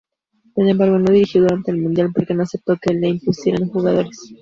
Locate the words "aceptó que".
2.41-2.95